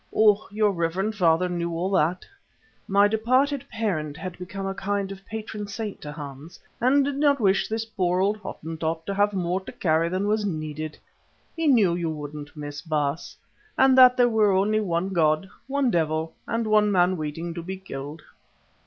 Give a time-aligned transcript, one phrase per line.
[0.11, 0.47] Oh!
[0.49, 2.25] your reverend father knew all that"
[2.87, 7.39] (my departed parent had become a kind of patron saint to Hans) "and did not
[7.39, 10.97] wish this poor old Hottentot to have more to carry than was needed.
[11.55, 13.37] He knew you wouldn't miss, Baas,
[13.77, 17.77] and that there were only one god, one devil, and one man waiting to be
[17.77, 18.23] killed."